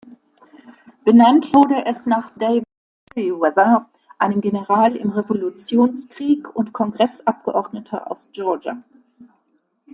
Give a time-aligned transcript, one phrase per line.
[1.05, 2.63] Benannt wurde es nach David
[3.15, 8.81] Meriwether, einem General im Revolutionskrieg und Kongressabgeordneter aus Georgia.